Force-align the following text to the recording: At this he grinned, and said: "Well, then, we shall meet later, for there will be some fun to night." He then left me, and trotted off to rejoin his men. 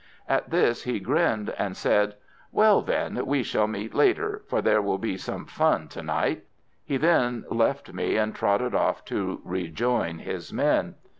At 0.27 0.49
this 0.49 0.85
he 0.85 0.99
grinned, 0.99 1.51
and 1.59 1.77
said: 1.77 2.15
"Well, 2.51 2.81
then, 2.81 3.23
we 3.27 3.43
shall 3.43 3.67
meet 3.67 3.93
later, 3.93 4.41
for 4.49 4.59
there 4.59 4.81
will 4.81 4.97
be 4.97 5.15
some 5.15 5.45
fun 5.45 5.89
to 5.89 6.01
night." 6.01 6.43
He 6.83 6.97
then 6.97 7.45
left 7.51 7.93
me, 7.93 8.17
and 8.17 8.33
trotted 8.33 8.73
off 8.73 9.05
to 9.05 9.41
rejoin 9.45 10.17
his 10.17 10.51
men. 10.51 10.95